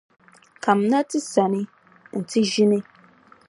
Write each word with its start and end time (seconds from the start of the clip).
Kamina 0.63 0.99
ti 1.09 1.19
sani 1.31 1.61
nti 2.19 2.39
ʒini. 2.51 2.79